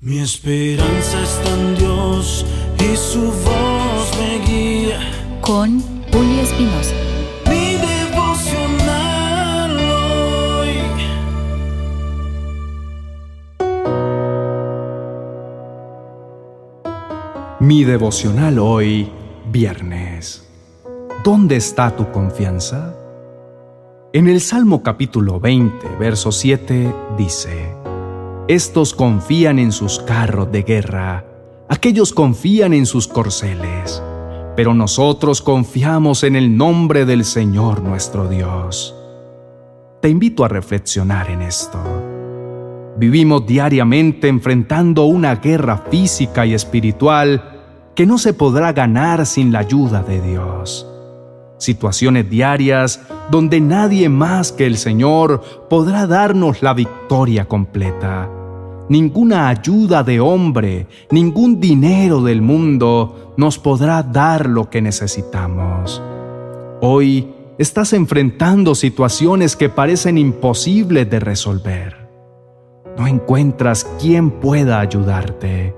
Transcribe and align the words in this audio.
Mi 0.00 0.20
esperanza 0.20 1.20
está 1.24 1.54
en 1.54 1.74
Dios 1.74 2.46
y 2.78 2.96
su 2.96 3.32
voz 3.32 4.16
me 4.16 4.38
guía. 4.46 5.00
Con 5.40 5.80
Julio 6.12 6.40
Espinosa. 6.40 6.94
Mi 7.46 7.74
devocional 7.74 9.76
hoy. 10.60 10.78
Mi 17.58 17.82
devocional 17.82 18.60
hoy, 18.60 19.10
viernes. 19.50 20.48
¿Dónde 21.24 21.56
está 21.56 21.96
tu 21.96 22.12
confianza? 22.12 22.94
En 24.12 24.28
el 24.28 24.40
Salmo 24.40 24.84
capítulo 24.84 25.40
20, 25.40 25.88
verso 25.98 26.30
7 26.30 26.94
dice, 27.18 27.74
Estos 28.48 28.94
confían 28.94 29.58
en 29.58 29.72
sus 29.72 29.98
carros 29.98 30.50
de 30.50 30.62
guerra, 30.62 31.22
aquellos 31.68 32.14
confían 32.14 32.72
en 32.72 32.86
sus 32.86 33.06
corceles, 33.06 34.02
pero 34.56 34.72
nosotros 34.72 35.42
confiamos 35.42 36.24
en 36.24 36.34
el 36.34 36.56
nombre 36.56 37.04
del 37.04 37.26
Señor 37.26 37.82
nuestro 37.82 38.26
Dios. 38.26 38.94
Te 40.00 40.08
invito 40.08 40.46
a 40.46 40.48
reflexionar 40.48 41.28
en 41.30 41.42
esto. 41.42 41.78
Vivimos 42.96 43.44
diariamente 43.44 44.28
enfrentando 44.28 45.04
una 45.04 45.36
guerra 45.36 45.84
física 45.90 46.46
y 46.46 46.54
espiritual 46.54 47.60
que 47.94 48.06
no 48.06 48.16
se 48.16 48.32
podrá 48.32 48.72
ganar 48.72 49.26
sin 49.26 49.52
la 49.52 49.58
ayuda 49.58 50.02
de 50.02 50.22
Dios. 50.22 50.86
Situaciones 51.58 52.30
diarias 52.30 53.02
donde 53.30 53.60
nadie 53.60 54.08
más 54.08 54.52
que 54.52 54.64
el 54.64 54.78
Señor 54.78 55.68
podrá 55.68 56.06
darnos 56.06 56.62
la 56.62 56.72
victoria 56.72 57.44
completa. 57.44 58.30
Ninguna 58.88 59.48
ayuda 59.48 60.02
de 60.02 60.20
hombre, 60.20 60.86
ningún 61.10 61.60
dinero 61.60 62.22
del 62.22 62.42
mundo 62.42 63.34
nos 63.36 63.58
podrá 63.58 64.02
dar 64.02 64.48
lo 64.48 64.70
que 64.70 64.80
necesitamos. 64.80 66.02
Hoy 66.80 67.28
estás 67.58 67.92
enfrentando 67.92 68.74
situaciones 68.74 69.56
que 69.56 69.68
parecen 69.68 70.16
imposibles 70.16 71.08
de 71.10 71.20
resolver 71.20 72.08
no 72.98 73.06
encuentras 73.06 73.84
quien 74.00 74.30
pueda 74.30 74.80
ayudarte. 74.80 75.74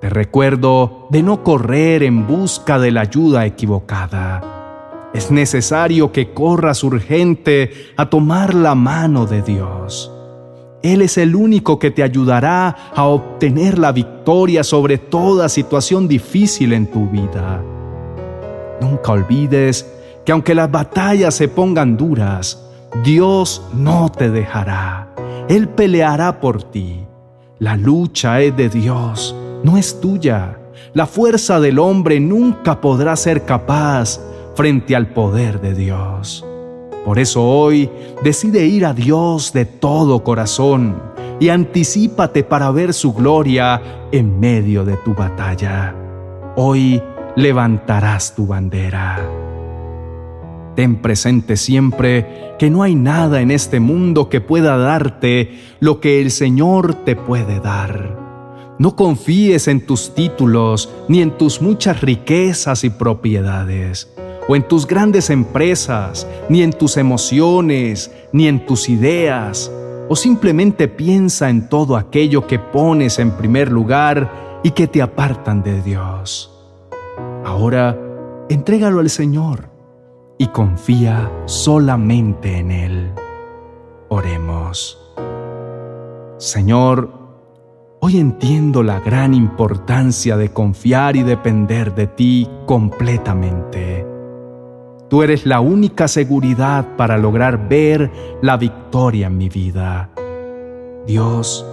Te 0.00 0.08
recuerdo 0.08 1.08
de 1.10 1.22
no 1.22 1.42
correr 1.42 2.04
en 2.04 2.26
busca 2.26 2.78
de 2.78 2.92
la 2.92 3.02
ayuda 3.02 3.44
equivocada. 3.44 5.08
Es 5.12 5.32
necesario 5.32 6.12
que 6.12 6.32
corras 6.32 6.84
urgente 6.84 7.72
a 7.96 8.08
tomar 8.08 8.54
la 8.54 8.76
mano 8.76 9.26
de 9.26 9.42
Dios. 9.42 10.12
Él 10.82 11.02
es 11.02 11.18
el 11.18 11.36
único 11.36 11.78
que 11.78 11.90
te 11.90 12.02
ayudará 12.02 12.74
a 12.94 13.04
obtener 13.04 13.78
la 13.78 13.92
victoria 13.92 14.64
sobre 14.64 14.96
toda 14.96 15.48
situación 15.50 16.08
difícil 16.08 16.72
en 16.72 16.86
tu 16.86 17.06
vida. 17.08 17.62
Nunca 18.80 19.12
olvides 19.12 19.86
que 20.24 20.32
aunque 20.32 20.54
las 20.54 20.70
batallas 20.70 21.34
se 21.34 21.48
pongan 21.48 21.98
duras, 21.98 22.66
Dios 23.04 23.62
no 23.74 24.10
te 24.10 24.30
dejará. 24.30 25.14
Él 25.48 25.68
peleará 25.68 26.40
por 26.40 26.62
ti. 26.62 27.06
La 27.58 27.76
lucha 27.76 28.40
es 28.40 28.56
de 28.56 28.70
Dios, 28.70 29.36
no 29.62 29.76
es 29.76 30.00
tuya. 30.00 30.58
La 30.94 31.06
fuerza 31.06 31.60
del 31.60 31.78
hombre 31.78 32.20
nunca 32.20 32.80
podrá 32.80 33.16
ser 33.16 33.44
capaz 33.44 34.18
frente 34.54 34.96
al 34.96 35.08
poder 35.08 35.60
de 35.60 35.74
Dios. 35.74 36.44
Por 37.04 37.18
eso 37.18 37.42
hoy 37.42 37.90
decide 38.22 38.66
ir 38.66 38.84
a 38.84 38.92
Dios 38.92 39.52
de 39.52 39.64
todo 39.64 40.22
corazón 40.22 41.00
y 41.40 41.48
anticípate 41.48 42.44
para 42.44 42.70
ver 42.70 42.92
su 42.92 43.14
gloria 43.14 43.80
en 44.12 44.38
medio 44.38 44.84
de 44.84 44.96
tu 44.98 45.14
batalla. 45.14 45.94
Hoy 46.56 47.02
levantarás 47.36 48.34
tu 48.34 48.46
bandera. 48.46 49.18
Ten 50.76 50.96
presente 50.96 51.56
siempre 51.56 52.54
que 52.58 52.70
no 52.70 52.82
hay 52.82 52.94
nada 52.94 53.40
en 53.40 53.50
este 53.50 53.80
mundo 53.80 54.28
que 54.28 54.40
pueda 54.40 54.76
darte 54.76 55.58
lo 55.80 56.00
que 56.00 56.20
el 56.20 56.30
Señor 56.30 56.94
te 56.94 57.16
puede 57.16 57.60
dar. 57.60 58.18
No 58.78 58.96
confíes 58.96 59.68
en 59.68 59.84
tus 59.84 60.14
títulos, 60.14 60.90
ni 61.08 61.22
en 61.22 61.36
tus 61.36 61.60
muchas 61.60 62.00
riquezas 62.00 62.84
y 62.84 62.90
propiedades, 62.90 64.10
o 64.50 64.56
en 64.56 64.66
tus 64.66 64.84
grandes 64.84 65.30
empresas, 65.30 66.26
ni 66.48 66.64
en 66.64 66.72
tus 66.72 66.96
emociones, 66.96 68.10
ni 68.32 68.48
en 68.48 68.66
tus 68.66 68.88
ideas, 68.88 69.70
o 70.08 70.16
simplemente 70.16 70.88
piensa 70.88 71.48
en 71.48 71.68
todo 71.68 71.96
aquello 71.96 72.48
que 72.48 72.58
pones 72.58 73.20
en 73.20 73.30
primer 73.30 73.70
lugar 73.70 74.58
y 74.64 74.72
que 74.72 74.88
te 74.88 75.02
apartan 75.02 75.62
de 75.62 75.80
Dios. 75.82 76.50
Ahora, 77.44 77.96
entrégalo 78.48 78.98
al 78.98 79.08
Señor 79.08 79.70
y 80.36 80.48
confía 80.48 81.30
solamente 81.44 82.58
en 82.58 82.72
Él. 82.72 83.12
Oremos. 84.08 84.98
Señor, 86.38 87.08
hoy 88.00 88.18
entiendo 88.18 88.82
la 88.82 88.98
gran 88.98 89.32
importancia 89.32 90.36
de 90.36 90.52
confiar 90.52 91.14
y 91.14 91.22
depender 91.22 91.94
de 91.94 92.08
ti 92.08 92.48
completamente. 92.66 94.09
Tú 95.10 95.24
eres 95.24 95.44
la 95.44 95.58
única 95.58 96.06
seguridad 96.06 96.96
para 96.96 97.18
lograr 97.18 97.68
ver 97.68 98.10
la 98.42 98.56
victoria 98.56 99.26
en 99.26 99.36
mi 99.36 99.48
vida. 99.48 100.08
Dios, 101.04 101.66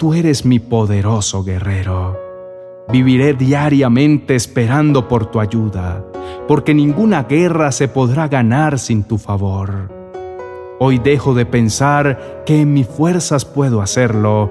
tú 0.00 0.14
eres 0.14 0.44
mi 0.44 0.58
poderoso 0.58 1.44
guerrero. 1.44 2.18
Viviré 2.88 3.34
diariamente 3.34 4.34
esperando 4.34 5.06
por 5.06 5.26
tu 5.26 5.38
ayuda 5.38 6.04
porque 6.48 6.74
ninguna 6.74 7.22
guerra 7.22 7.70
se 7.70 7.86
podrá 7.86 8.26
ganar 8.26 8.80
sin 8.80 9.04
tu 9.04 9.16
favor. 9.16 9.88
Hoy 10.80 10.98
dejo 10.98 11.34
de 11.34 11.46
pensar 11.46 12.42
que 12.44 12.62
en 12.62 12.74
mis 12.74 12.88
fuerzas 12.88 13.44
puedo 13.44 13.80
hacerlo 13.80 14.50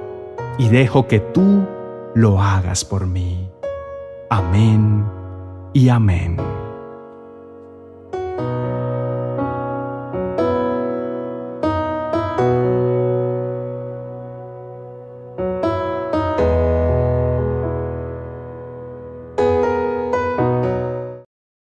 y 0.57 0.69
dejo 0.69 1.07
que 1.07 1.19
tú 1.19 1.67
lo 2.15 2.41
hagas 2.41 2.85
por 2.85 3.07
mí. 3.07 3.49
Amén 4.29 5.05
y 5.73 5.89
amén. 5.89 6.37